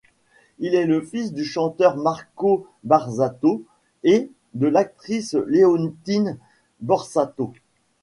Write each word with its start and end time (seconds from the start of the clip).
Il 0.57 0.73
est 0.73 0.87
le 0.87 0.99
fils 1.03 1.31
du 1.31 1.45
chanteur 1.45 1.95
Marco 1.95 2.65
Borsato 2.83 3.61
et 4.01 4.31
de 4.55 4.65
l'actrice 4.65 5.35
Leontine 5.45 6.39
Borsato. 6.79 7.53